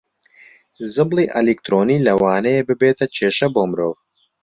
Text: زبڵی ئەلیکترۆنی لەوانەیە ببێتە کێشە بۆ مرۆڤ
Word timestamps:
زبڵی 0.93 1.25
ئەلیکترۆنی 1.33 2.03
لەوانەیە 2.07 2.65
ببێتە 2.69 3.05
کێشە 3.15 3.47
بۆ 3.53 3.63
مرۆڤ 3.69 3.95